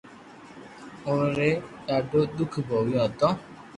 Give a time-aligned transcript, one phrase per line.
[1.07, 1.49] اووي
[1.85, 3.29] ڌاڌو دوک ڀوگيو ھتو